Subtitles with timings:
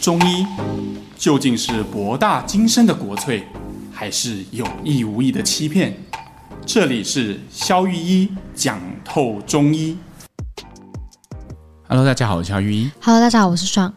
[0.00, 0.46] 中医
[1.16, 3.42] 究竟是博大精深的国粹，
[3.92, 5.92] 还是有意无意的欺骗？
[6.64, 9.98] 这里是肖玉一讲透中医。
[11.88, 12.90] Hello，大家好，我是肖玉一。
[13.02, 13.92] Hello，大家好，我是爽。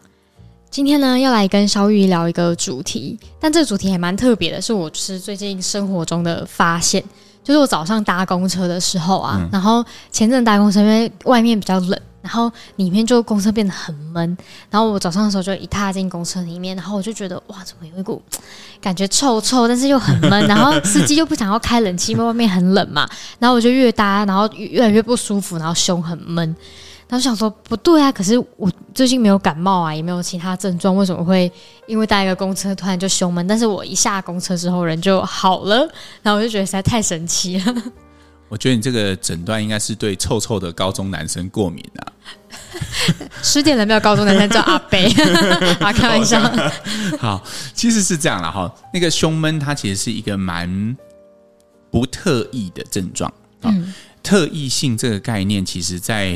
[0.70, 7.02] 今天呢，要来跟肖玉一聊一个主题，但这个主题还蛮特别的，是我就是最近生活中的发现。
[7.44, 14.38] 就是我早上搭公车的时候啊，嗯、然后前阵搭公车，因为外面比较冷，然后里面就公车变得很闷。
[14.70, 18.22] 然后我早上的时候就一踏进公车里面，然后我就觉得哇，怎么有一股
[18.80, 20.42] 感觉臭臭，但是又很闷。
[20.48, 23.06] 然后司机又不想要开冷气，因为外面很冷嘛。
[23.38, 26.56] 然后我就越搭，然后越来越不舒服，然后胸很闷。
[27.08, 31.50] 然后想说不对啊，可是我最近没有感冒啊，也没有其他症状，为什么会
[31.86, 33.46] 因为搭一个公车突然就胸闷？
[33.46, 35.86] 但是我一下公车之后人就好了，
[36.22, 37.74] 然后我就觉得实在太神奇了。
[38.52, 42.12] 我觉得你这个诊断应该是对臭臭的高中男生过敏啊。
[43.42, 44.00] 十点了没有？
[44.00, 45.06] 高中男生叫阿北
[45.80, 46.38] 啊，开玩笑。
[47.18, 48.70] 好，其实是这样了哈。
[48.92, 50.94] 那个胸闷它其实是一个蛮
[51.90, 53.32] 不特异的症状。
[53.62, 53.94] 嗯。
[54.22, 56.34] 特异性这个概念，其实在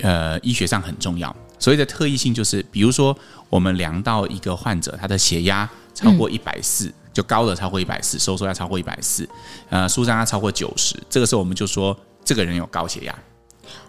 [0.00, 1.36] 呃医学上很重要。
[1.58, 3.14] 所谓的特异性，就是比如说
[3.50, 9.28] 我们量到一个患者，他的血压超过一百四，就高的超过一百四，收缩压超过一百四，
[9.70, 13.12] 呃，舒张压超过九十，这个时候我们就说这个人有高血压，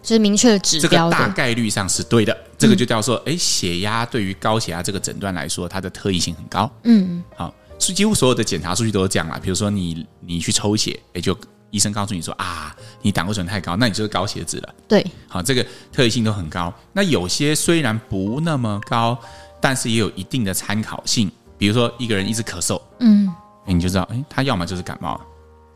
[0.01, 1.11] 就是明确的指标。
[1.11, 6.67] 这个大概率上是对的，这个就叫做哎，血压对于高血压这个诊断来说，它的特异性很高。
[6.85, 9.39] 嗯，好，是几乎所有的检查数据都是这样啦。
[9.39, 11.37] 比如说你你去抽血，哎就。
[11.71, 14.75] 医生告诉你说啊，你胆固醇太高，那你就是高血脂了。
[14.87, 16.73] 对，好，这个特异性都很高。
[16.93, 19.15] 那有些虽然不那么高，
[19.61, 21.31] 但是也有一定的参考性。
[21.59, 23.31] 比如说一个人一直咳嗽，嗯，
[23.67, 25.21] 你就知道，哎，他要么就是感冒，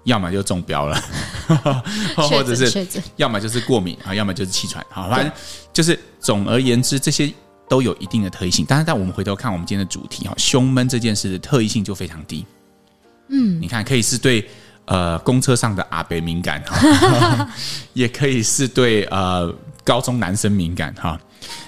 [0.05, 0.99] 要么就中标了，
[2.17, 4.83] 或者是要么就是过敏啊，要么就是气喘。
[4.89, 5.31] 好，反正
[5.71, 7.31] 就是总而言之，这些
[7.69, 8.65] 都有一定的特异性。
[8.67, 12.43] 但是，在我们回头看我们今天的主题哈，胸闷这件事的特异性就非常低。
[13.27, 14.49] 嗯，你看，可以是对。
[14.85, 17.47] 呃，公车上的阿伯敏感哈，
[17.93, 19.49] 也可以是对呃
[19.81, 21.17] 高中男生敏感哈。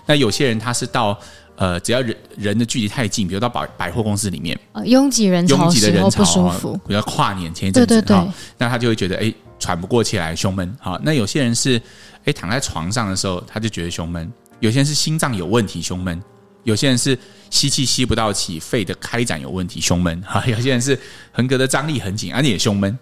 [0.05, 1.17] 那有些人他是到
[1.55, 8.27] 呃，只要人人的距离太近，比如到百百货公司里面，呃，拥挤人潮，拥挤的人潮不舒服，比如跨年前一阵子哈，
[8.57, 10.75] 那他就会觉得哎喘不过气来，胸闷。
[10.79, 11.81] 好，那有些人是
[12.25, 14.31] 哎躺在床上的时候，他就觉得胸闷。
[14.59, 16.21] 有些人是心脏有问题，胸闷。
[16.63, 17.17] 有些人是
[17.51, 20.99] 吸气吸不到气，肺的开展有问题，胸闷哈；有些人是
[21.31, 22.97] 横膈的张力很紧，而、啊、你也胸闷。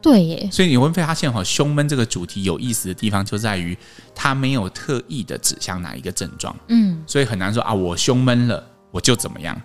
[0.00, 3.76] 对耶，所以你会发现哈，胸闷这个主题有意思的地方就在于
[4.14, 9.60] 它没有特意的指向哪一个症状，嗯，所以很难说啊，我胸闷了我就怎么样。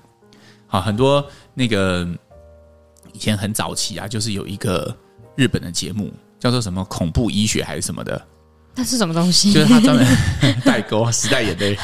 [0.65, 1.23] 好，很多
[1.53, 2.07] 那个
[3.13, 4.95] 以前很早期啊，就是有一个
[5.35, 8.19] 日本的节目叫做什么恐怖医学还是什么的，
[8.73, 9.53] 那是什么东西？
[9.53, 11.77] 就是他专门代沟时代眼泪。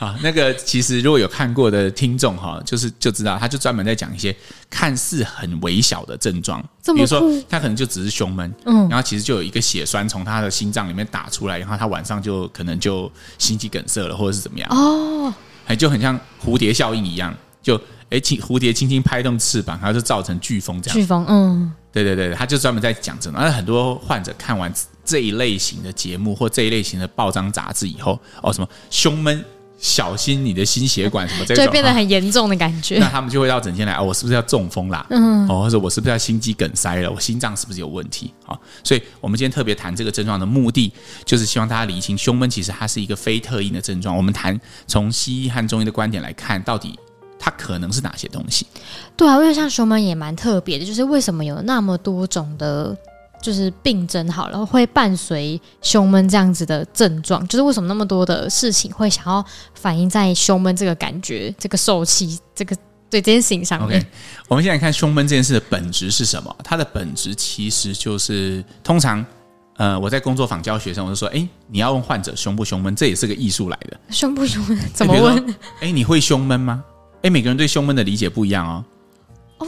[0.00, 4.34] 啊，那个其实如果有看过的听众哈，就是就知道，他就专门在讲一些
[4.70, 14.66] 看似很微小的症状，比如说他可能就只是胸闷，嗯，然后其实就有一个血栓从他的心脏里面打出来，然后他晚上就可能就心肌梗塞了，或者是怎么样。
[14.70, 15.30] 哦，
[15.66, 17.78] 还就很像蝴蝶效应一样，就
[18.08, 24.72] 哎轻，蝴蝶轻轻拍动翅膀，然后就造成飓风这样，飓风，嗯，对对对，他就专门在讲这种，而很多患者看完
[25.04, 29.44] 这一类型的节目或这一类型的报章杂志以后，哦，什么胸闷。
[29.80, 32.98] 小心你的心血管什么这种，就变得很严重的感觉。
[32.98, 35.06] 那他们就会到诊间来哦，我是不是要中风啦？
[35.08, 37.10] 嗯，哦，或者我是不是要心肌梗塞了？
[37.10, 38.32] 我心脏是不是有问题？
[38.44, 40.92] 啊，所以我们今天特别谈这个症状的目的，
[41.24, 44.14] 就是希望大家理清胸闷其实它是一个非特异的症状。
[44.14, 46.98] 我们谈从西医和中医的观点来看，到底
[47.38, 48.66] 它可能是哪些东西？
[49.16, 52.94] 对啊，因为像胸闷也蛮特别的，就是为什么有那么多种的。
[53.40, 57.46] 就是病症好了，会伴随胸闷这样子的症状。
[57.48, 62.76] 就是为什么那么多的事情会想要反映在胸闷这个感觉、这个受气、这个
[63.08, 63.98] 对这件事情上面。
[63.98, 64.06] OK，
[64.48, 66.54] 我们现在看胸闷这件事的本质是什么？
[66.62, 69.24] 它的本质其实就是，通常，
[69.76, 73.98] 呃，我在工作坊教学生，我就说，哎，你要问患者胸不胸闷，这也是个艺术来的。
[74.10, 75.54] 胸不胸闷怎么问？
[75.80, 76.84] 哎，你会胸闷吗？
[77.22, 78.84] 哎，每个人对胸闷的理解不一样哦。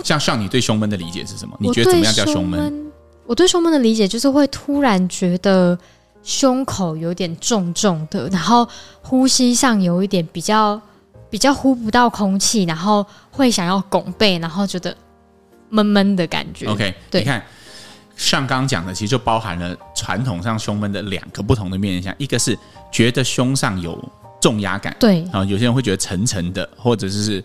[0.04, 1.56] 像像你对胸闷的理解是什么？
[1.60, 2.91] 你觉得怎么样叫胸闷？
[3.26, 5.78] 我对胸闷的理解就是会突然觉得
[6.22, 8.68] 胸口有点重重的，然后
[9.00, 10.80] 呼吸上有一点比较
[11.30, 14.94] 比较呼不到空气，然后会想要拱背，然后觉得
[15.70, 16.66] 闷闷的感觉。
[16.66, 17.42] OK，对，你看
[18.16, 22.58] 像刚刚讲的，其实就包含了传统上胸闷的两个不同的面向，一个是
[22.90, 23.98] 觉得胸上有
[24.40, 27.42] 重压感，对啊，有些人会觉得沉沉的，或者是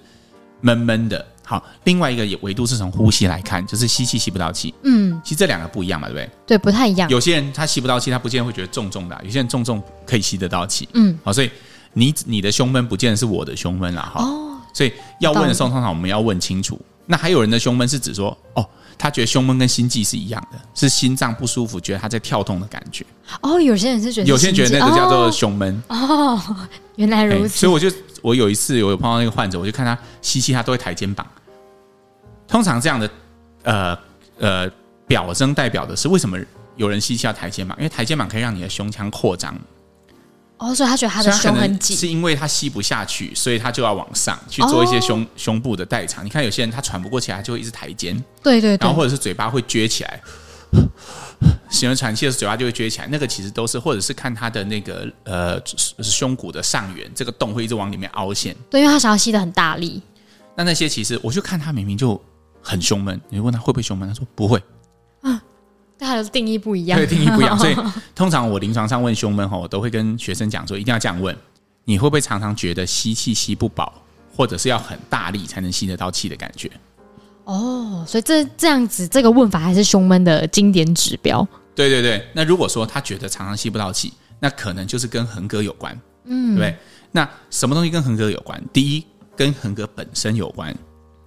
[0.62, 1.26] 闷闷的。
[1.50, 4.74] 好，另外一个维度是从呼吸来看，就是吸气吸不到气。
[4.84, 6.30] 嗯，其实这两个不一样嘛，对不对？
[6.46, 7.10] 对，不太一样。
[7.10, 10.90] 有些人他吸不到气，他不见得会觉得重重的；有些人重重可以吸得到气。
[10.94, 11.50] 嗯，好，所以
[11.94, 14.22] 你你的胸闷不见得是我的胸闷了哈。
[14.22, 14.92] 哦，所以
[15.22, 16.78] 要问的时候，通常我们要问清楚。
[17.06, 18.68] 那还有人的胸闷是指说，哦，
[18.98, 23.06] 他觉得胸闷跟心悸是一样的，是心脏不舒服，觉得他在跳动的感觉。
[23.40, 25.82] 哦，有些人是觉得，有些人觉得那个叫做胸闷。
[25.88, 26.38] 哦，
[26.98, 27.60] 原来如此。
[27.60, 27.90] 所以我就
[28.22, 31.26] 我有一次我有碰到那个患者，我就看他吸气，他都会抬肩膀。
[32.48, 33.10] 通常这样的
[33.64, 33.98] 呃
[34.40, 34.72] 呃
[35.08, 36.38] 表征代表的是为什么
[36.76, 37.78] 有人吸气要抬肩膀？
[37.78, 39.56] 因为抬肩膀可以让你的胸腔扩张。
[40.58, 46.26] 哦，所以他觉得他的胸很紧，是因为他吸不下去，所以他就要往上去做一些胸、哦、胸部的代偿。
[46.26, 50.20] 你看有些人他喘不过气来，就会一直抬肩，对对对，然后或者是嘴巴会撅起来，
[51.70, 55.62] 喜欢喘气的时候嘴巴就会撅起来，那个其实都是，或者是看他的那个呃
[56.02, 58.56] 胸骨的上缘，这个洞会一直往里面凹陷。
[58.68, 60.02] 对，因为他想要吸的很大力。
[60.56, 62.20] 那那些其实我就看他明明就
[62.68, 64.62] 很胸闷，你问他会不会胸闷，他说不会。
[65.22, 65.42] 啊
[65.98, 67.58] 大家的定义不一样，对，定义不一样。
[67.60, 67.76] 所以
[68.14, 71.36] 通常我临床上问胸闷吼，我都会跟学生讲说，一定要这样问：
[71.86, 73.94] 你会不会常常觉得吸气吸不饱，
[74.36, 76.70] 或者是要很大力才能吸得到气的感觉？
[77.46, 81.48] 哦，所以这这样子这个问法还是胸闷的经典指标。
[81.74, 86.78] 对对对，那如果说他觉得常常吸不到气，那可能就是跟横膈有关，嗯，对不对？
[87.12, 88.62] 那什么东西跟横膈有关？
[88.72, 89.06] 第一，
[89.36, 90.76] 跟横膈本身有关。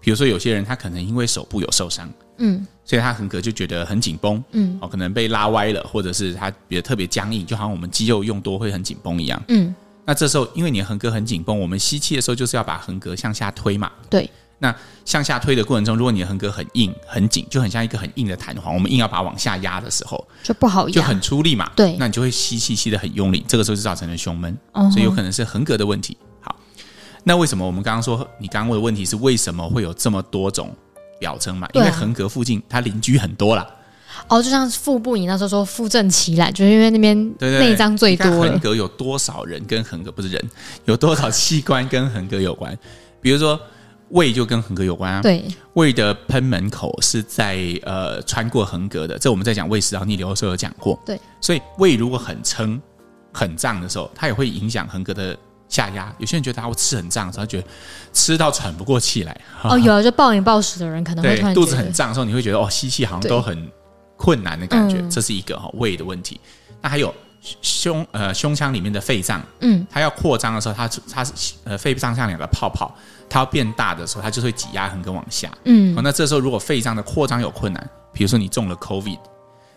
[0.00, 9.74] 比如说，有些人他可能因为手部有受伤，嗯，所以他横膈就觉得很紧绷，嗯，哦，可能被拉歪了，或者是他觉得特别僵硬，就好像我们肌肉用多会很紧绷一样，嗯。
[10.06, 14.28] 那这时候，因为你的横膈很紧绷，我们吸气的时候就是要把横膈向下推嘛，对。
[14.62, 14.74] 那
[15.06, 21.96] 向下推的过程中，如果你的横膈很硬很紧，就很像一个很硬的弹簧，我们硬要把它往下压的时候，就不好压，就很出力嘛，对。
[21.98, 26.16] 那你就会吸气吸得很用力，这个时候就造成了胸闷，哦，所以有可能是横膈的问题。
[27.22, 30.74] 那为什么我们刚刚说你刚刚问的问题是为什么会有这么多种
[31.18, 31.68] 表征嘛？
[31.74, 33.66] 因为横膈附近它邻居很多啦。
[34.28, 38.26] 哦，就像腹部，你那时候说腹正奇来，就是因为那边内脏最多。
[38.30, 40.50] 横膈有多少人跟横膈不是人？
[40.84, 42.76] 有多少器官跟横膈有关？
[43.20, 43.58] 比如说
[44.10, 45.20] 胃就跟横膈有关啊。
[45.20, 45.44] 对，
[45.74, 49.18] 胃的喷门口是在呃穿过横膈的。
[49.18, 50.98] 这我们在讲胃食道逆流的时候有讲过。
[51.04, 52.80] 对，所以胃如果很撑
[53.32, 55.36] 很胀的时候，它也会影响横膈的。
[55.70, 57.66] 下压，有些人觉得他会吃很胀，然后觉得
[58.12, 59.40] 吃到喘不过气来。
[59.62, 63.70] 哦，有啊，就暴饮暴食的人可能会肚子很胀的时候，你会觉得哦，吸气好像都很
[64.16, 66.38] 困难的感觉，这是一个哈胃的问题。
[66.82, 67.14] 那还有
[67.62, 71.32] 胸呃胸腔里面的肺脏，嗯，它要扩张的时候，它它是
[71.64, 72.92] 呃肺脏像两个泡泡，
[73.28, 75.50] 它要变大的时候，它就会挤压横膈往下。
[75.64, 79.18] 嗯，那这时候如果肺脏的扩张有困难，比如说你中了 COVID，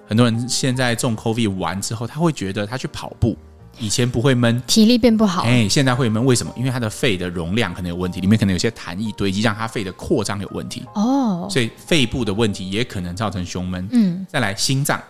[0.08, 3.38] 很多人现在中 COVID 完之后，他会觉得他去跑步。
[3.80, 5.42] 以前不会闷，体力变不好。
[5.44, 6.54] 哎，现在会闷，为什么？
[6.56, 10.84] 因为他的肺的容量可能有问题，里面可能有些痰液堆积，让他肺的扩张有问题。
[10.94, 13.88] 哦，所以肺部的问题也可能造成胸闷。
[13.92, 15.02] 嗯，再来心脏，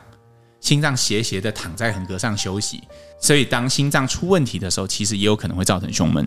[0.61, 2.81] 心脏斜斜的躺在横膈上休息，
[3.19, 6.25] 所以当心脏出问题的时候，其实也有可能会造成胸闷。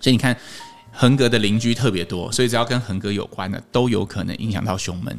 [0.00, 0.36] 所以你看，
[0.92, 5.16] 横膈的邻居特别多，所以只要跟横膈有关的，都有可能影响到胸闷。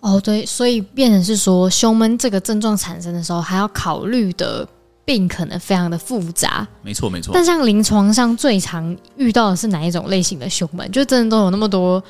[0.00, 4.68] 哦，对，所以变成是说，胸闷这个症状产生的时候，还要考虑的。
[5.12, 7.32] 病可能非常的复杂，没错没错。
[7.34, 10.90] 但像临床上最常遇到的是哪一种类型的胸闷？
[10.90, 12.02] 就真的都有那么多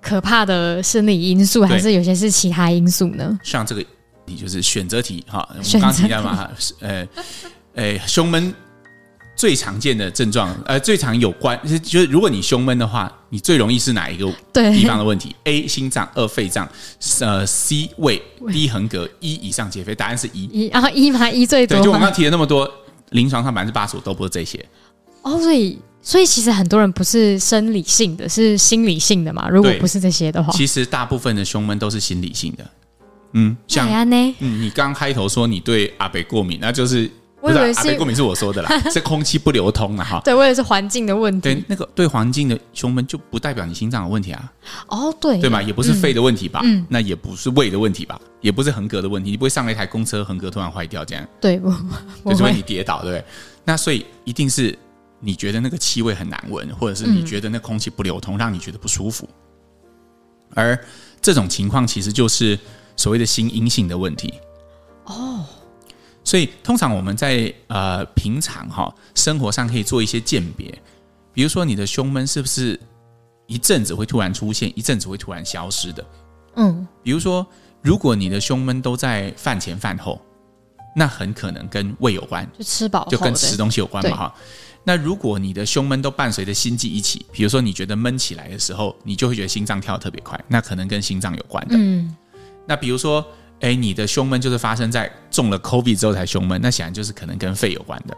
[0.00, 3.38] 可怕的生理因素，还是有些是其他因素呢？
[3.42, 3.84] 像这个
[4.24, 6.48] 题就是选择题哈，我们刚提到嘛，
[6.80, 7.06] 呃，
[7.74, 8.54] 呃，胸闷。
[9.36, 14.24] 最常见的症状，呃，最常有关就是，就是如果你胸闷的话，你最容易是哪一个
[14.72, 16.66] 地方的问题？A 心脏，二肺脏，
[17.20, 19.94] 呃，C 胃，D 横膈，E 以上皆非。
[19.94, 20.48] 答案是 E。
[20.50, 21.76] E 然后 E 嘛，E 最多。
[21.76, 22.66] 对，就我刚刚提了那么多，
[23.10, 24.64] 临床上百分之八十五都不是这些。
[25.20, 29.50] 哦，所以所以其实很多人不是生理性的，是心理性的嘛？
[29.50, 32.66] 如果不是这些的话，其实大部分的胸闷都是心理性的。
[33.32, 33.86] 嗯，像
[34.38, 37.10] 嗯，你刚开头说你对阿北过敏，那就是。
[37.40, 40.20] 不是阿北过敏是我说的啦， 是空气不流通了哈。
[40.24, 41.40] 对，我也是环境的问题。
[41.40, 44.52] 对，那个对环境的胸闷就不代表你心脏有问题啊。
[44.88, 46.60] 哦，对，对嘛，也不是肺的问题吧？
[46.64, 48.18] 嗯，那也不是胃的问题吧？
[48.40, 49.30] 也不是横膈的问题。
[49.30, 51.24] 你不会上了一台公车，横膈突然坏掉这样？
[51.40, 51.70] 对，不，
[52.30, 53.24] 就是因为你跌倒，对不对？
[53.64, 54.76] 那所以一定是
[55.20, 59.28] 你觉得那个气味很难闻，或者是你觉得那空气不流通，让你觉得不舒服。
[60.54, 60.78] 而
[61.20, 62.58] 这种情况其实就是
[62.96, 64.32] 所谓的心阴性的问题。
[65.04, 65.44] 哦。
[66.26, 70.76] 所以，通常我们在呃平常哈生活上可以做一些鉴别，
[71.32, 72.78] 比如说你的胸闷是不是
[73.46, 76.04] 一阵子会突然出现，一阵子会突然消失的？
[76.56, 77.46] 嗯，比如说，
[77.80, 80.20] 如果你的胸闷都在饭前饭后，
[80.96, 84.34] 那很可能跟胃有关，就吃饱就跟吃东西有关嘛哈。
[84.82, 91.76] 那如果你的胸闷都伴随着心悸一起，比如说你觉得闷起来的时候，你就会觉得心脏跳得特别快，那可能跟心脏有关的。
[91.78, 92.16] 嗯，
[92.66, 93.24] 那比如说。
[93.60, 98.16] 哎，你的胸闷就是发生在中了 COVID 之后才胸闷，那显然就是可能跟肺有关的。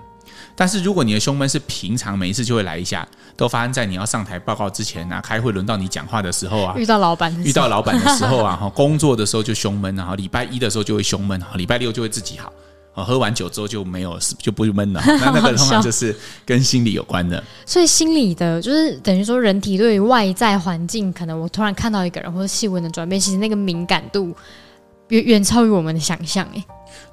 [0.56, 12.52] 但是如果你的胸闷是平常每一次就会来一下，都发生在你要上台报告之前啊，开会轮到你讲话的时候啊，遇到老板遇到老板的时候啊， 哈，工作的时候就胸闷，然后礼拜一的时候就会胸闷，礼拜六就会自己好。
[13.04, 15.00] 喝完酒之后就没有，就不闷了。
[15.06, 16.12] 那那个的话就是
[16.44, 17.40] 跟心理有关的。
[17.64, 24.34] 所以心理的，就是等于说，人体对于外在环境，可能我突然看到一个人或者细微的转变，其实那个敏感度
[25.08, 26.46] 远远超于我们的想象。
[26.54, 26.64] 哎，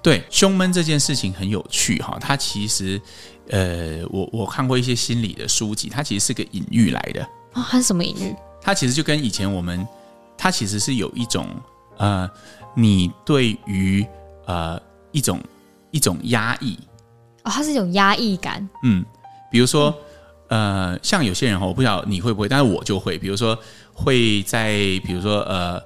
[0.02, 2.18] 对，胸闷这件事情很有趣哈。
[2.20, 3.02] 它其实，
[3.50, 7.22] 呃，我我看过一些心理的书籍，它其实是个隐喻来的。
[7.54, 8.36] 啊、哦，它是什么隐喻？
[8.62, 9.88] 它其实就跟以前我们，
[10.38, 11.48] 它其实是有一种
[11.98, 12.30] 呃，
[12.76, 14.06] 你对于
[14.46, 15.40] 呃一种。
[15.92, 16.78] 一种压抑
[17.44, 18.68] 哦，它是一种压抑感。
[18.84, 19.06] 嗯，
[19.50, 19.96] 比如说，
[20.50, 23.58] 嗯、呃，像有些人哈，我不知道你会不会，但是我就会，比如说
[23.94, 24.74] 会在，
[25.06, 25.82] 比如说呃，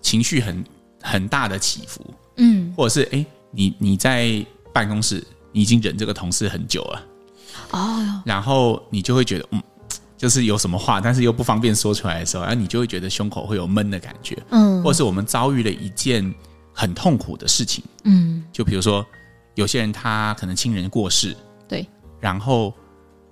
[0.00, 0.64] 情绪很
[1.06, 2.04] 很大的起伏，
[2.36, 7.02] 嗯，或者是哎，你你在办公室，你已经忍这个同事很久了，
[7.70, 9.62] 哦，然后你就会觉得，嗯，
[10.16, 16.34] 就是有什么话，但是又不方便说出来的时候，然后你就会觉得胸口会有闷的感觉，嗯，或者是我们遭遇了一件
[16.72, 19.06] 很痛苦的事情，嗯，就比如说。
[19.56, 21.34] 有些人他可能亲人过世，
[21.66, 21.88] 对，
[22.20, 22.74] 然后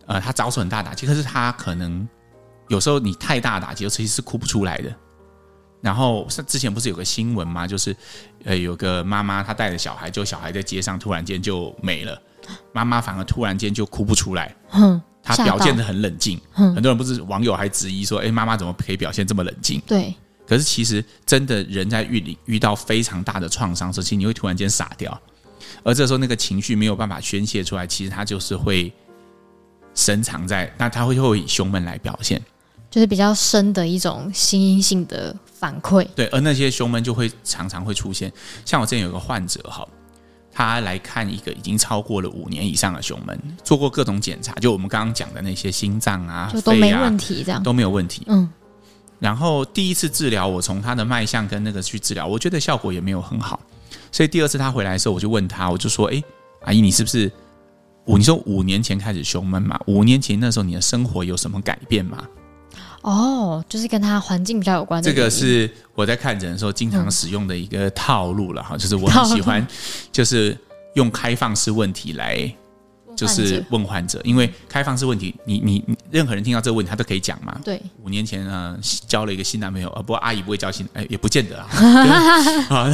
[0.07, 2.09] 呃他遭受很大打击，可是他可能
[2.69, 4.91] 有时候你太大打击，尤其实是哭不出来的。
[5.85, 7.67] 然后之前不是有个新闻吗？
[7.67, 7.95] 就是
[8.45, 12.19] 呃有个妈妈她带着小孩，就小孩在街上突然间就没了，
[12.73, 19.79] 妈妈反而突然间就哭不出来，嗯，她表现的很冷静，嗯，很多人不是网友还质疑说，哎，妈妈怎么可以表现这么冷静？
[19.87, 20.15] 对，
[20.47, 25.21] 可是其实真的人在遇遇到非常大的创伤时，其实你会突然间傻掉。
[25.83, 28.91] 而这时候，那个情绪没有办法宣泄出来，其实它就是会
[29.95, 32.41] 深藏在，那它会会以胸闷来表现，
[32.95, 36.07] 就是比较深的一种心因性的反馈。
[36.15, 38.33] 对，而那些胸闷就会常常会出现。
[38.65, 39.85] 像我之前有个患者哈，
[40.53, 48.23] 他来看一个已经超过了五年以上的胸闷，做过各种检查，就我们刚刚讲的那些心脏啊、就都没问题，这样都没有问题。
[48.29, 48.49] 嗯。
[49.19, 53.59] 然后第一次治疗，我从他的脉象跟那个去治疗，我觉得效果也没有很好。
[54.13, 56.23] 所以第二次他回来的时候，我就问他，我就说：“哎，
[56.63, 57.29] 阿姨，你是不是
[58.05, 58.17] 五？
[58.17, 59.77] 你说五年前开始胸闷嘛？
[59.89, 62.25] 五年前那时候你的生活有什么改变吗？”
[63.05, 65.09] 哦，就是跟他环境比较有关的。
[65.09, 69.65] 这个是我在看诊的时候经常使用的一个套路了哈，就是我很喜欢，
[70.11, 70.57] 就是
[70.95, 72.53] 用开放式问题来。
[73.17, 77.57] 就是问患者，因为开放式问题，你你你任何人听到这个问题，他都可以讲嘛。
[77.65, 81.69] 对，五年前呢，交了一个新男朋友，呃，不过阿姨不会交新，哎，也不见得啊。
[82.77, 82.93] 啊，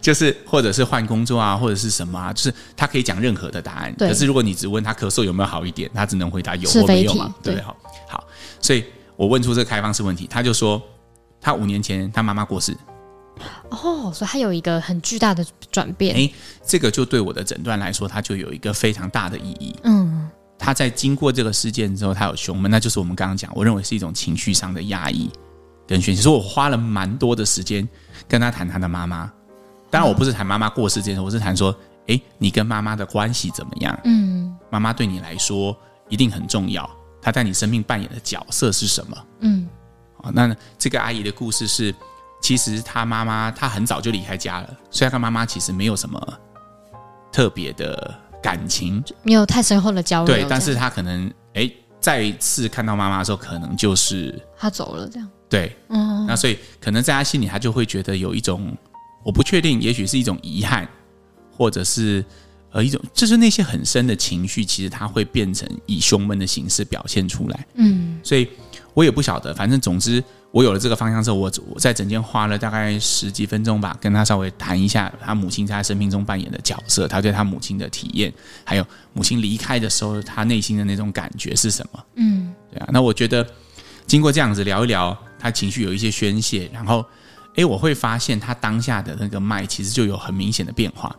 [0.00, 3.94] 就是或者是换工作啊，或者是什么啊，就是他可以讲任何的答案。
[3.96, 7.64] 可是如果你只问他咳嗽有没有好一点，他只能回答有或没有嘛，对不对？
[7.64, 7.76] 好，
[8.08, 8.24] 好，
[8.60, 8.84] 所以
[9.20, 10.80] 我问出这个开放式问题，他就说
[11.42, 12.74] 他五年前他妈妈过世。
[13.68, 16.14] 哦，所以他有一个很巨大的转变。
[16.14, 16.32] 诶，
[16.64, 19.76] 这个就对我的诊断来说，它就有一个非常大的意义。
[19.82, 20.26] 嗯，
[20.58, 25.30] 他在经过这个事件之后，他有胸闷，那就是我们刚刚讲，我认为是一种情绪上的压抑
[25.86, 26.22] 跟宣泄。
[26.22, 27.86] 所以我花了蛮多的时间
[28.26, 29.30] 跟他谈他的妈妈。
[29.90, 34.00] 当然，我不是谈妈妈过世这件事，我是谈说，诶，你跟妈妈的关系怎么样？
[34.04, 35.76] 嗯，妈妈对你来说
[36.08, 36.88] 一定很重要，
[37.20, 39.16] 她在你生命扮演的角色是什么？
[39.40, 39.68] 嗯，
[40.22, 41.94] 好，那这个阿姨的故事是。
[42.42, 46.18] 其实她妈妈她很早就离开家了，所以她跟妈妈其实没有什么
[47.30, 50.34] 特别的感情，没有太深厚的交流。
[50.34, 55.28] 对，但是她可能哎，再一次看到妈妈的时候，可能就是她走了这样。
[55.50, 58.74] 对，嗯，那所以可能在她心里，她就会觉得有一种
[59.22, 60.88] 我不确定，也许是一种遗憾，
[61.54, 62.24] 或者是
[62.72, 67.66] 呃一种，就是那些很深的情绪，其实他会变成以胸闷的形式表现出来。
[67.74, 68.48] 嗯，所以
[68.94, 70.22] 我也不晓得，反正总之。
[70.52, 78.34] 我有了这个方向之后，我我在整间花了大概十几分钟吧，跟他稍微谈一下他母亲在他生命中扮演的角色，他对他母亲的体验，
[78.64, 82.04] 还有母亲离开的时候他内心的那种感觉是什么？
[82.16, 82.88] 嗯，对啊。
[82.92, 83.46] 那我觉得
[84.08, 87.06] 经过这样子聊一聊，他情绪有一些宣泄，然后，
[87.54, 91.14] 哎，我会发现他当下的那个脉其实就有很明显的变化。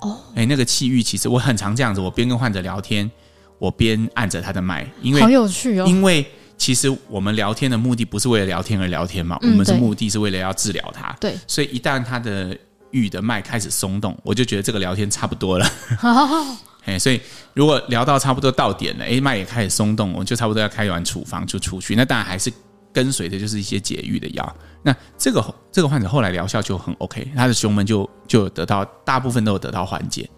[0.00, 3.10] 哦，哎，那个气郁其实我很常这样子，我边跟患者聊天，
[3.58, 6.26] 我边按着他的脉，因为好有趣哦，因为。
[6.58, 11.16] 其实我们聊天的目的不是为了聊天而聊天嘛，嗯、我们是目的是为了要治疗他。
[11.20, 12.58] 对，所以一旦他的
[12.90, 15.70] 郁的脉开始松动，我就觉得这个聊天差不多了。
[16.84, 17.20] 哎，所以
[17.54, 21.94] 如果聊到差不多到点了，哎，脉也开始松动，我就差不多要开完处方就出去。
[21.94, 22.52] 那当然还是
[22.92, 24.56] 跟随的就是一些解郁的药。
[24.82, 30.28] 那这个这个患者后来疗效就很 OK，他的胸闷就就得到大部分都有得到缓解。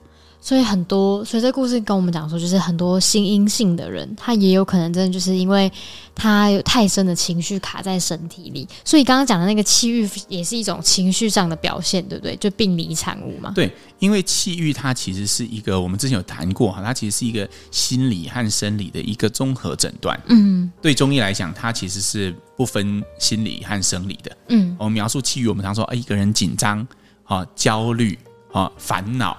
[0.42, 5.70] 所以很多，所以这故事跟我们讲说，就是很多心阴性的人，他也有可能真的就是因为
[6.14, 8.66] 他有太深的情绪卡在身体里。
[8.82, 12.34] 所以刚刚讲的那个气郁也是一种情绪上的表现，对不对？
[12.36, 13.52] 就病理产物嘛。
[13.54, 20.18] 对，因为气郁它其实是一个我们之前有谈过哈，它其实是一个心理和生理的一个综合诊断。
[20.28, 24.36] 嗯，对中医来讲，它其实是不分心理和生理的。
[24.48, 26.86] 嗯，我们描述气郁，我们常说，哎，一个人紧张
[27.24, 28.18] 啊、焦虑
[28.52, 29.36] 啊、烦恼。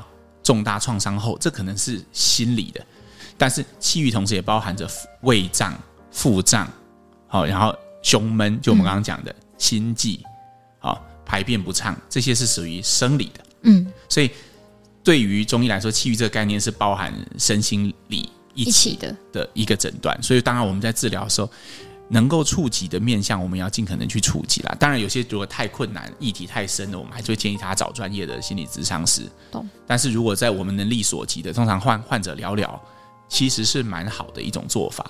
[0.52, 2.86] 重大创伤后，这可能是心理的，
[3.38, 4.86] 但是气郁同时也包含着
[5.22, 5.74] 胃胀、
[6.12, 6.70] 腹胀，
[7.26, 10.20] 好，然后胸闷，就我们刚刚讲的、嗯、心悸，
[10.78, 13.46] 好，排便不畅，这些是属于生理的。
[13.62, 14.30] 嗯，所以
[15.02, 20.22] 对于中医来说，气郁这个概念是包含身心理一起的的一个诊断。
[20.22, 21.50] 所以，当然我们在治疗的时候。
[22.12, 24.76] 能够触及的面向，我们要尽可能去触及啦。
[24.78, 29.22] 当然，有些如果太困难、议题太深的，我们还是会建议他找专业的心理咨商师。
[29.50, 29.68] 懂。
[29.88, 32.80] 但是如果在我们能力所及的，通常患患者聊聊，
[33.30, 35.10] 其实是蛮好的一种做法。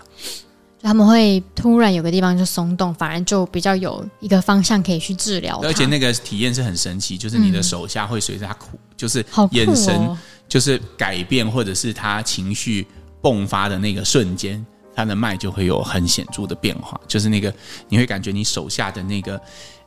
[0.83, 5.59] 他们会突然有个地方就松动，反而就比较有一个方向可以去治疗。
[5.63, 10.17] 而且那个体验是很神奇，就是你的手下会随着他哭，就是眼神
[10.47, 12.85] 就是改变，或者是他情绪
[13.21, 14.63] 迸发的那个瞬间。
[15.01, 17.53] 他的脉就会有很显著的变化，就是那个
[17.89, 19.41] 你会感觉你手下的那个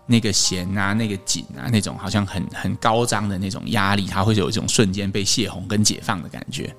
[0.06, 6.74] 那个弦啊、那个紧啊，那种好像很很高张的那种压力，它会有一种瞬间被泄洪跟解放的感觉。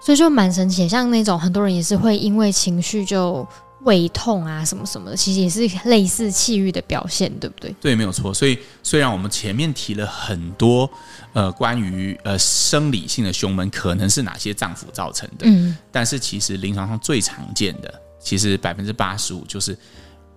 [0.00, 3.46] 所以就蛮神奇，像那种很多人也是会因为情绪就。
[3.84, 7.74] 胃痛啊，什么什么的，其实也是类似气郁的表现，对不对？
[7.80, 8.32] 对，没有错。
[8.32, 10.88] 所以虽然我们前面提了很多，
[11.32, 19.76] 呃，关于呃生理性的胸闷可能是哪些脏腑造成的，嗯，但是其实临床上最常见的，其实百分之八十五就是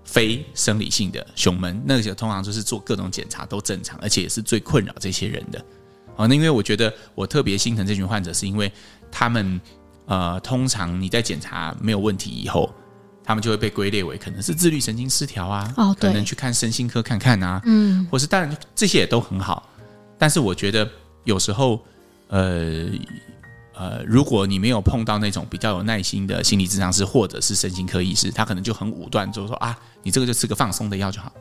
[0.03, 5.59] 非生理性的胸闷，那个通常就是做各种检查都正常，而且也是最困扰这些人的。
[6.17, 8.71] 啊，那因为我觉得我特别心疼这群患者，是因为
[9.11, 9.61] 他们
[10.07, 12.73] 呃，通常你在检查没有问题以后。
[13.25, 19.67] 他们就会被归类为可能是自律神经失调啊，哦，可能去看身心科看看啊，嗯，或是当然这些也都很好，
[20.19, 20.87] 但是我觉得
[21.23, 21.83] 有时候，
[22.27, 22.87] 呃
[23.73, 31.33] 呃，如果你没有碰到那种比较有耐心的心理治疗师或者是身心科医师，他可能就很武断，就是说啊，你这个就吃个放松的药就好，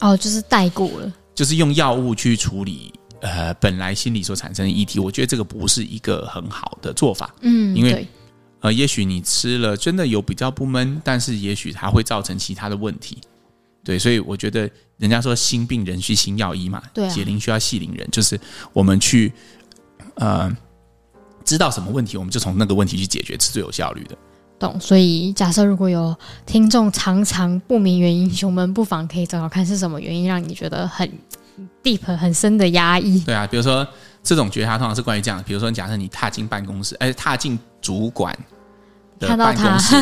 [0.00, 8.06] 哦，就是带过了，就是用药物去处理呃本来心理所产生的议题，我觉得这个不是一个很好的做法，嗯，因为。
[8.62, 13.18] 呃，也许你吃了真的有比较不闷，但是也许它会造成其他的问题，
[13.84, 18.38] 对，所以我觉得人家说心病人需心药医嘛，对、啊，解铃需要系铃人，就是
[18.72, 19.32] 我们去
[20.14, 20.50] 呃
[21.44, 24.16] 知道什么问题，我们就从那个问题去解决，是最有效率的。
[24.60, 24.78] 懂。
[24.78, 31.10] 所以假设如果有听众常常不明原因胸闷，不妨可以找找看是什么原因让你觉得很
[31.82, 33.18] deep 很深的压抑。
[33.20, 33.84] 对啊，比如说
[34.22, 38.36] 这种觉察通常是关于这样，比如说假设你踏进办公室，哎，踏进主管。
[39.18, 39.94] 的办公室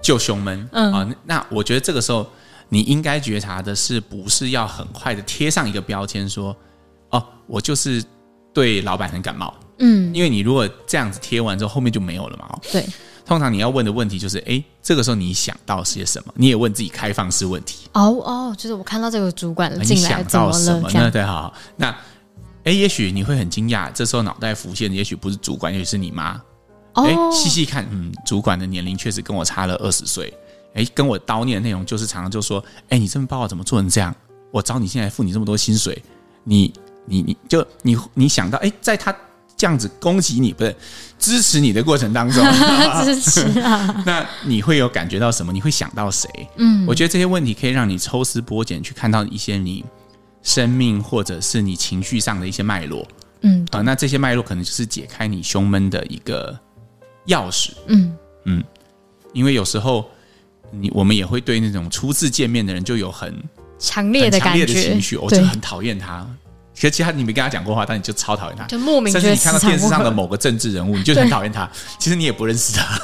[0.00, 2.24] 就胸闷啊， 那我觉得这个时候
[2.68, 6.56] 你应该觉察的是，不是要很快的贴上一个标签说，
[7.10, 8.00] 哦，我就是
[8.54, 12.56] 对老板很感冒，嗯，因为你如果这样子贴完之后，后面就没有了嘛。
[12.70, 12.86] 对，
[13.24, 16.32] 通常你要问的问题就是，哎，这个时候你想到些什么？
[16.36, 17.88] 你也问自己开放式问题。
[17.94, 21.10] 哦哦，就是我看到这个主管进来，你想到什么呢？
[21.10, 21.92] 对，好，那
[22.66, 26.40] 哎，也许你会很惊讶，这时候脑袋浮现的也许不是主管，也许是你妈。
[26.94, 30.32] 哎，细细看，嗯，主管的年龄确实跟我差了二十岁。
[30.74, 34.12] 哎，跟我叨念的内容就是常常就说，哎，你这份报告怎么做成这样？
[34.50, 36.02] 我找你现在付你这么多薪水，
[36.42, 36.72] 你
[37.04, 39.14] 你你就你你想到，哎，在他
[39.56, 40.74] 这样子攻击你，不是
[41.20, 42.44] 支持你的过程当中，
[43.04, 45.52] 支持啊， 那你会有感觉到什么？
[45.52, 46.28] 你会想到谁？
[46.56, 49.84] 嗯，我觉得这些问题可以让你抽丝剥茧，去看到一些你
[50.46, 53.06] 生命或者是你情绪上的一些脉络。
[53.42, 56.58] 嗯，啊，那这些脉络可能就是解开你胸闷的一个。
[57.26, 58.62] 钥匙，嗯嗯，
[59.32, 60.08] 因为有时候
[60.70, 63.34] 你我们也会对那种初次见面的人就有很
[63.80, 66.24] 强烈的感觉、情绪，我就很讨厌他。
[66.72, 69.12] 其实其他你没跟他讲过话，但你就超讨厌他，就莫名。
[69.12, 71.68] 甚至你看到电视上的某个政治人物，你就很讨厌他。
[71.98, 72.96] 其实你也不认识他。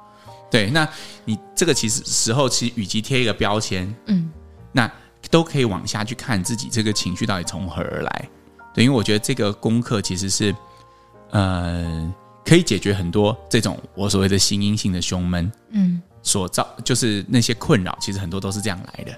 [0.50, 0.86] 对，那
[1.24, 4.30] 你这个其实时候其实与其贴一个标签，嗯，
[4.72, 4.92] 那
[5.28, 8.28] 都可以往下去看自己这个情绪到底从何而来。
[8.72, 10.54] 对，因为我觉得这个功课其实是，
[11.30, 12.14] 呃。
[12.42, 19.12] 可以解决很多这种我所谓的心因性的胸闷，嗯，所造就是那些困扰，其实很多都是这样来的。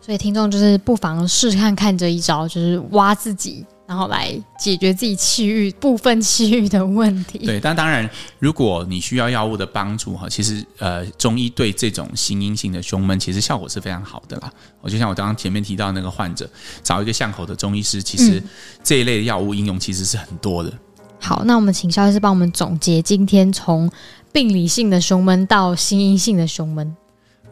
[0.00, 7.38] 所以听众就是不妨试试看看这一招，就是挖自己，然后来解决自己气郁部分气郁的问题。
[7.38, 14.50] 对，但当然，如果你需要药物的帮助哈，其实呃，中医对这种心因性的胸闷，其实效果是非常好的啦。
[14.80, 16.48] 我就像我刚刚前面提到那个患者，
[16.82, 18.42] 找一个巷口的中医师，其实
[18.82, 20.72] 这一类的药物应用其实是很多的。
[21.20, 23.90] 好，那我们请肖医师帮我们总结今天从
[24.32, 26.96] 病理性的胸闷到心因性的胸闷。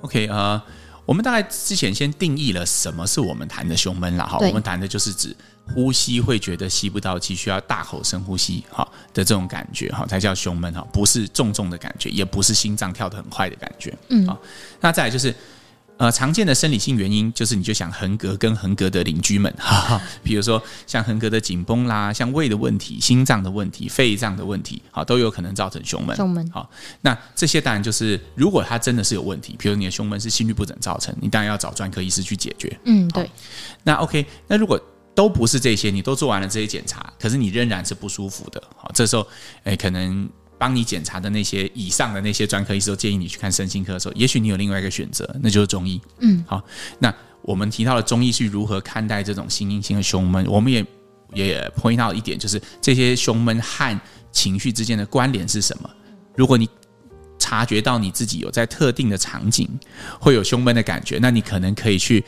[0.01, 0.73] OK 啊、uh。
[1.05, 5.37] 我们大概之前先定义了什么是我们谈的胸闷了哈，我们谈的就是指
[5.75, 14.39] 呼吸会觉得吸不到气，需要大口深呼吸哈的这种感觉哈，才叫胸闷哈，不是重重的感觉，也不是心脏跳得很快的感觉，嗯，好，
[14.81, 15.35] 那再来就是。
[15.99, 26.17] 呃，常见的生理性原因就是，你就想横膈跟横膈的邻居们，哈哈，比如说像横膈的紧绷啦，像胃的问题、心脏的问题、肺脏的问题，好，都有可能造成胸闷。
[26.17, 26.69] 胸闷，好，
[27.03, 32.77] 那这些当然就是，如果它真的是有问题，比如你的胸闷是心律不整造成，你当然要找专科医师去解决。
[32.85, 33.31] 嗯，对。
[33.85, 34.81] 那 OK，那如果
[35.15, 39.27] 都不是这些，你都做完了这些检查，可是你仍然是不舒服的，好，这时候，
[39.65, 40.29] 哎，可能。
[40.59, 46.01] 帮你检查的那些以上的那些专科医师都建议你去看身心科的时候，也许你有另外一个选择，那就是中医。
[46.21, 46.63] 嗯，好，
[47.01, 50.87] 那我们提到了中医是如何看待这种心因性的胸闷，我们也
[51.35, 55.91] 也 point 到一点，就是这些胸闷和情绪之间的关联是什么？
[56.37, 56.69] 如果你
[57.41, 59.69] 察觉到你自己有在特定的场景
[60.21, 62.25] 会有胸闷的感觉，那你可能可以去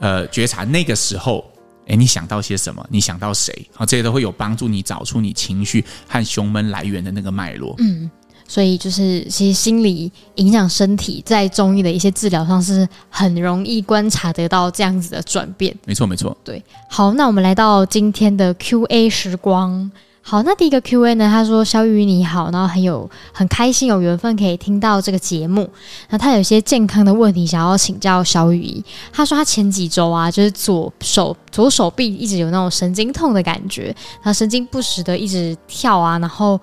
[0.00, 1.48] 呃觉察那个时候。
[1.86, 2.84] 诶，你想到些什么？
[2.90, 3.52] 你想到谁？
[3.76, 7.74] 啊，这些都会有帮助你找出你情绪和胸闷来源的那个脉络。
[7.78, 8.10] 嗯，
[8.48, 15.76] 所以就是其实心理影响身体，在中医的一些治疗上是很容易观察得到这样子的转变。
[15.84, 16.36] 没错，没错。
[16.44, 19.90] 对，好，那我们来到今天的 Q&A 时光。
[20.28, 21.28] 好，那第一个 Q&A 呢？
[21.30, 25.70] 他说：“小雨你好，然后很有很开心有缘分可以听到这个节目。
[26.10, 28.82] 那他有些健康的问题想要请教小雨。
[29.12, 36.60] 他说他前几周啊，就是左手左手臂一直有那种神经痛的感觉，然后神经不时的一直跳啊，然后。”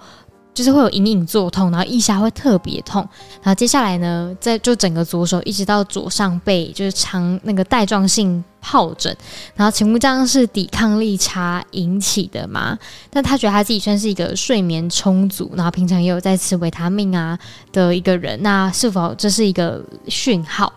[0.54, 3.02] 就是会有隐隐作痛，然后腋下会特别痛，
[3.42, 9.16] 然后接下来呢，在就整个左手一直到左上背，就是长那个带状性疱疹，
[9.56, 12.78] 然后请问这样是抵抗力差引起的吗？
[13.10, 17.38] 但他觉得他自己算是一个睡眠充足，然后平常也有在吃维他命啊
[17.72, 20.72] 的一个人，那是否这是一个讯号？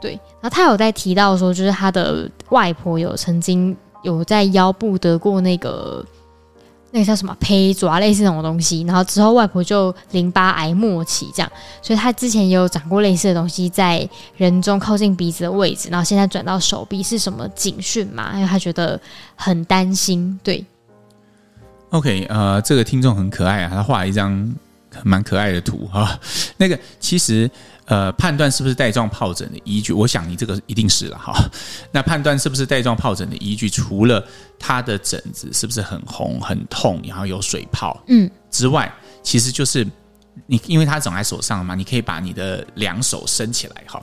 [0.00, 6.02] 对，然后他有在提到说，就是他的外婆有曾经有在腰部得过那个。
[6.92, 18.32] 那个叫什么胚爪类似那种东西，然后之后外婆就淋巴癌末期这样，所以她之前也有长过类似的东西在人中靠近鼻子的位置，然后现在转到手臂是什么警讯嘛？
[18.34, 19.00] 因为她觉得
[19.36, 20.38] 很担心。
[20.42, 20.64] 对
[21.90, 24.54] ，OK，呃，这个听众很可爱啊，他画了一张
[25.04, 26.18] 蛮可爱的图哈。
[26.56, 27.50] 那个其实。
[27.90, 31.34] 呃，判断是不是带状疱疹的依据，我想你这个一定是了哈。
[31.90, 34.24] 那判断是不是带状疱疹的依据，除了
[34.60, 39.84] 它的疹子是不是很红很痛，然后有水泡，嗯之外，其实就是
[40.46, 44.00] 你因为它长在手上嘛，你可以把你的两手伸起来哈，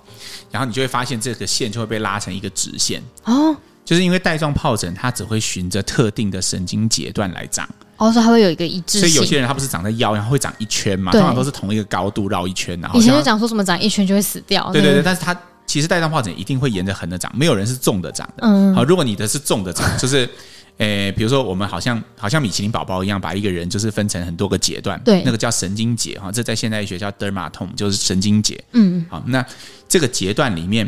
[0.51, 7.65] 然后你就会发现这个线就会被拉成一个直线哦，就是因为带状疱疹它只会循着特定的神经节段来长。
[7.97, 11.11] 哦，所以它会有一个一致性，所以有些人他不是长在腰，然后会长一圈嘛？
[11.11, 14.71] 通常都是同一个高度绕一圈，然后以前就讲说什么长一圈就会死掉。
[14.71, 18.43] 对对对，但是它其实带状疱疹一定会沿着横的长，没有人是纵的长的。
[18.43, 20.29] 嗯，好，如果你的是纵的长， 就是，
[20.77, 28.63] 诶，比如说我们好像好像米其林宝宝一样，把一个人就是分成很多个节段，对，那个叫神经节哈，这在现代医学叫 dermatome，就是神经节。
[28.73, 29.45] 嗯，好，那
[29.89, 30.87] 这个节段里面，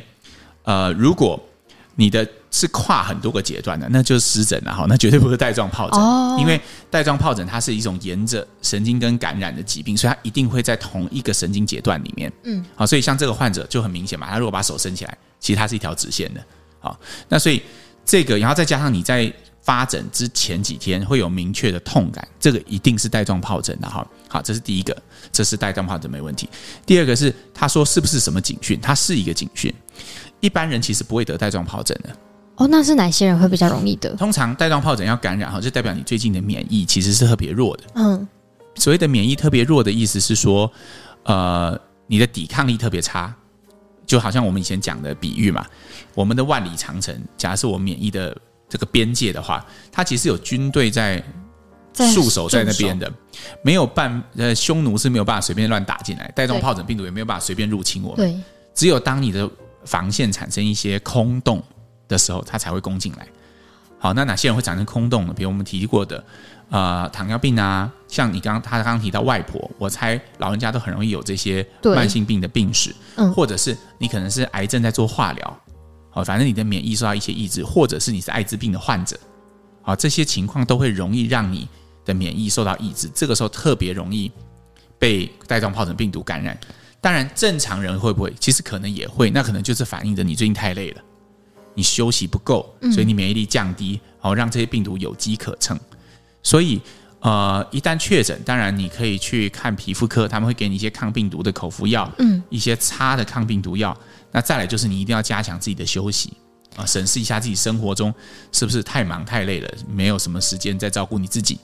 [0.63, 1.37] 呃，如果
[1.95, 6.59] 你的是跨很多个阶段的，那就是湿疹了哈，那绝对不是带状疱疹，哦、因为
[6.89, 12.31] 带状疱疹它是一种沿着神经根感染的疾病，所以它一定会在同一个神经节段里面。
[12.43, 16.43] 嗯，好，所以像这个患者就很明显嘛，他如果把手伸起来，其实它是一条直线的。
[16.79, 17.61] 好，那所以
[18.03, 19.31] 这个，然后再加上你在
[19.61, 24.05] 发疹之前几天会有明确的痛感，这个一定是带状疱疹的哈。
[24.27, 24.95] 好，这是第一个，
[25.31, 26.49] 这是带状疱疹没问题。
[26.85, 28.79] 第二个是他说是不是什么警讯？
[28.81, 29.71] 它是一个警讯。
[30.39, 32.09] 一般人其实不会得带状疱疹的
[32.59, 34.13] 哦，那是哪些人会比较容易得？
[34.17, 37.83] 通常带状疱疹要感染哈，就代表你最近的免疫其实是特别弱的。
[37.95, 38.27] 嗯，
[38.75, 40.69] 所谓的免疫特别弱的意思是说，
[41.23, 43.33] 呃，你的抵抗力特别差，
[44.05, 45.65] 就好像我们以前讲的比喻嘛，
[46.13, 48.35] 我们的万里长城，假设我免疫的
[48.67, 51.23] 这个边界的话，它其实有军队在
[52.13, 53.09] 驻守在那边的，
[53.63, 58.17] 没有办呃，匈奴是没有办法随便乱打进来，带状疱疹病毒也没有办法随便入侵我们。
[58.17, 58.37] 对，
[58.75, 59.49] 只有当你的
[59.85, 61.63] 防线产生一些空洞
[62.09, 63.25] 的时候，它才会攻进来。
[63.97, 65.33] 好，那哪些人会产生空洞呢？
[65.33, 66.23] 比如我们提过的，
[66.69, 75.59] 呃，糖尿病啊，像你刚刚他刚刚提到外婆，我猜老人家都很容易有这些慢性病的病史，嗯，或者是你可能是癌症在做化疗，
[76.09, 79.19] 好，反正你的免疫受到一些抑制，或者是你是艾滋病的患者，
[79.81, 81.67] 好，这些情况都会容易让你
[82.05, 84.31] 的免疫受到抑制，这个时候特别容易
[84.97, 86.57] 被带状疱疹病毒感染。
[87.01, 88.33] 当然，正常人会不会？
[88.39, 91.01] 其实可能也会，那可能就是反映着你最近太累了，
[91.79, 95.79] 你休息不够，所以你免疫力降低，好让这些病毒有机可乘。
[96.43, 96.81] 所以，
[97.21, 103.97] 呃，一旦确诊，当然你可以去看皮肤科，他们会给你一些抗病毒的口服药，嗯，一些擦的抗病毒药。
[104.29, 106.33] 那再来就是你一定要加强自己的休息
[106.75, 108.13] 啊，审视一下自己生活中
[108.51, 111.57] 是不是太忙太累了，没有什么时间在照顾你自己，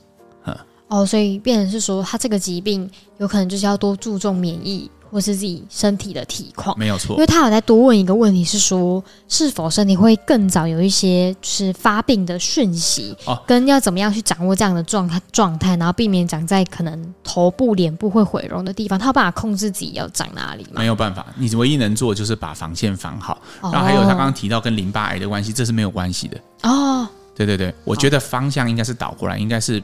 [0.46, 0.58] 嗯。
[0.88, 4.90] 哦，所以变成是说，他这个疾病有可能就是要多注重免疫。
[5.12, 7.14] 或是自己身体的体况，没有错。
[7.16, 19.00] 因为他有在多问一个问题，是说是否身体会更早有一些就是发病的讯息，哦，跟要怎么样去掌握这样的状状态，然后避免长在可能头部、脸部会毁容的地方。
[19.00, 20.74] 他有办法控制自己要长哪里吗？
[20.76, 23.42] 没有办法，你唯一能做就是把防线防好。
[23.62, 27.08] 哦、然后还有他刚刚提到跟淋巴癌的关系，这是没有关系的哦。
[27.36, 29.84] 对对对，我觉得方向应该是倒过来，应该是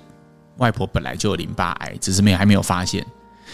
[0.58, 3.06] 外婆本来就有淋巴癌，只是没有还没有发现。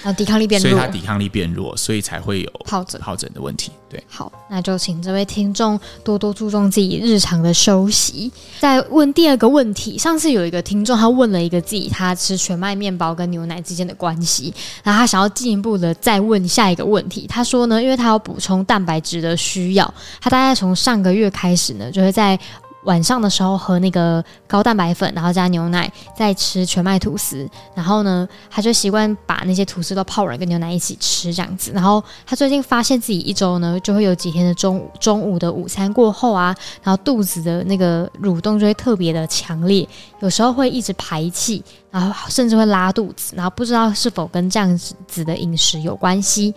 [0.03, 3.71] 然后抵抗力变弱，所以他抵抗力变弱，所以才会有疱疹疱疹的问题。
[3.89, 8.31] 对，好，那就请这位听众多多注重自己日常的休息。
[8.59, 17.25] 再问第二个问题，上次有一个听众他问了一个自己他吃全麦面包跟牛奶之间的关系，然后他想要进一步的再问下一个问题。
[17.27, 22.37] 他说呢，因为他要补充蛋白质的需要，他大概从上个月开始呢，就会在。
[22.83, 27.47] 晚上的时候喝那个高蛋白粉，然后加牛奶，再吃全麦吐司。
[27.75, 31.71] 然后呢，他就习惯把那些吐司都泡软跟牛奶一起吃这样子。
[31.73, 39.87] 然后他最近发现自己一周呢，就会有几天的中午中午的午餐过后啊，然后肚子的那个蠕动就会特别的强烈，
[40.21, 41.63] 有时候会一直排气。
[41.99, 46.53] 然后甚至会拉肚子，然后不知道是否跟这样子的饮食有关系。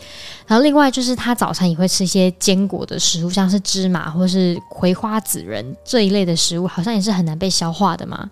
[0.47, 8.31] 然后另外就是他早餐也会吃一些坚果的食物，像是芝麻或是葵花籽仁这一类的食物，好像也是很难被消化的嘛。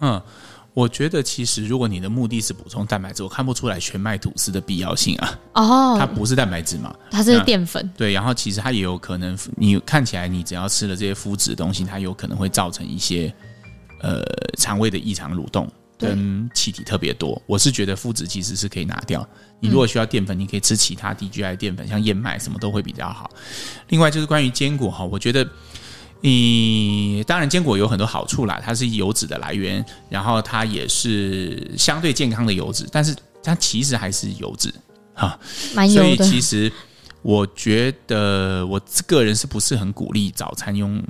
[0.00, 0.20] 嗯，
[0.74, 5.38] 我觉得其实如果你的目的是补充蛋白质，我看不出来全麦吐司的必要性啊。
[5.54, 7.88] 哦，它不是蛋白质嘛，它是淀粉。
[7.96, 13.32] 对，然后其实它也有可能，你看起来你只要吃了这些麸质的东西，它有可能会造成一些
[14.00, 14.22] 呃
[14.58, 15.70] 肠胃的异常蠕动。
[16.02, 19.26] 跟气体特别多，我是觉得麸质其实是可以拿掉。
[19.60, 23.30] 你如果需要淀粉，你可以吃其他低 GI 淀粉，像燕麦什么都会比较好。
[23.88, 25.48] 另外就是关于坚果哈，我觉得
[26.20, 34.74] 你当然坚果有很多好处啦，它是油脂的来源，然后它也是相对健康的油脂，但是它其实还是油脂
[35.14, 35.38] 哈，
[35.74, 36.16] 蛮油的。
[36.16, 36.72] 所以其实
[37.22, 41.00] 我觉得我个人是不是很鼓励早餐用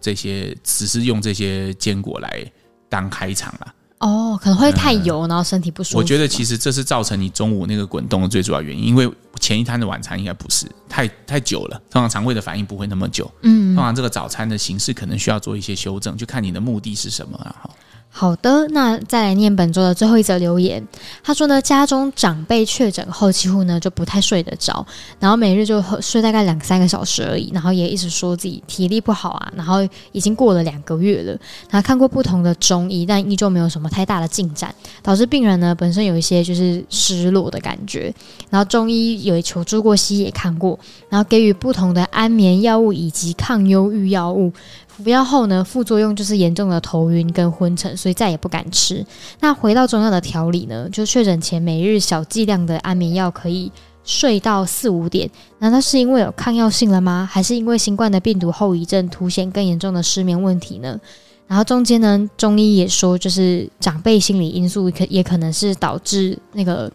[0.00, 2.44] 这些，只是用这些坚果来
[2.90, 3.74] 当开场啦。
[4.04, 5.98] 哦，可能会太油，嗯，然后身体不舒服。
[5.98, 13.30] 我觉得其实这是造成你中午那个滚动的最主要原因，因为前一餐的晚餐应该不是太太久了，通常肠胃的反应不会那么久。
[13.40, 17.70] 嗯，通常这个早餐的形式可能需要做一些修正，就看你的目的是什么啊。
[18.16, 20.86] 好的，那再来念本周的最后一则留言。
[21.24, 24.86] 他说呢，家中长辈确诊后，几乎呢就不太睡得着，
[25.18, 29.78] 然后每日就睡大概两三个小时而已，然后也一直说自己体力不好啊，然后
[30.12, 31.36] 已经过了两个月了。
[31.68, 34.72] 他看过不同的中医，但依旧没有什么太大的进展，
[35.02, 38.14] 导致病人呢本身有一些就是失落的感觉。
[38.48, 44.52] 然后中医有求助过西医也看过，然后给予不同的安眠药物以及抗忧郁药物。
[45.02, 49.04] 服药后呢，副作用就是严重的头晕跟昏沉，所以再也不敢吃。
[49.40, 53.70] 那回到中药的调理呢，就确诊前每日小剂量的安眠药可以
[54.04, 55.28] 睡到四五点。
[55.58, 57.28] 难道是因为有抗药性了吗？
[57.30, 60.98] 还是因为新冠的病毒后遗症凸显更严重的失眠问题呢？
[61.46, 66.90] 然后中间呢，中医也说，就是长辈心理因素可也可能是导致那个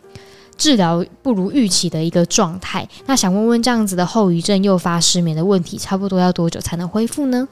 [0.57, 2.88] 治疗不如预期的一个状态。
[3.05, 7.47] 那想问问，这样子的后遗症诱发失眠的问题，差不多要多久才能恢复呢？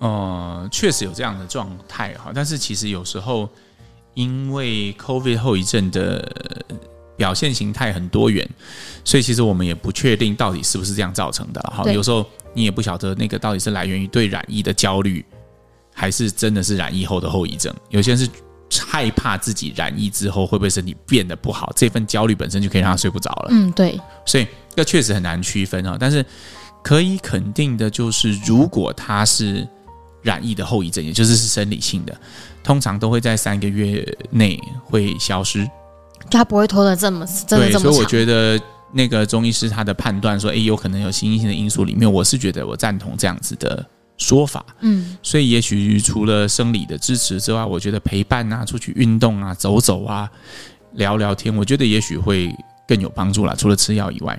[0.00, 3.48] 呃，确实有这样的状态哈，但是其实有时候
[4.14, 6.26] 因为 COVID 后遗症的
[7.16, 8.48] 表现形态很多元，
[9.04, 11.84] 所以其实我们也不确定到底是不是这样造成的哈。
[11.92, 15.22] 有时候你也不晓得那个到底是来源于对染疫的焦虑，
[15.94, 17.74] 还是真的是染疫后的后遗症。
[17.90, 18.26] 有些人是
[18.86, 23.48] 害怕自己染疫之后会不会身体变得不好，这份焦虑本身就可以让他睡不着了。
[23.50, 25.98] 嗯，对，所以这确实很难区分啊。
[26.00, 26.24] 但是
[26.82, 29.68] 可以肯定的就是，如果他是
[30.22, 32.14] 染疫的后遗症，也就是是生理性的，
[32.62, 35.64] 通常都会在三个月内会消失，
[36.28, 37.92] 就他不会拖得这么真的这么长。
[37.92, 38.60] 所以我觉得
[38.92, 43.84] 那个中医师他的判断说，哎，有可能有心因性的因素里面，我是觉得我赞同这样子的
[44.18, 44.64] 说法。
[44.80, 50.30] 嗯，所以也许除了生理的支持之外，我觉得陪伴啊，出去运动啊，走走啊，
[50.92, 52.54] 聊聊天，我觉得也许会
[52.86, 53.54] 更有帮助啦。
[53.56, 54.38] 除了吃药以外。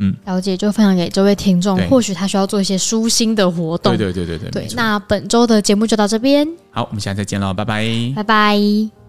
[0.00, 3.96] 嗯，了解，就分享给这位听众，或许他需要做一些舒心的活动。
[3.96, 4.66] 对对对对对。
[4.66, 6.46] 对，那本周的节目就到这边。
[6.70, 8.99] 好，我们下次再见喽，拜拜，拜拜。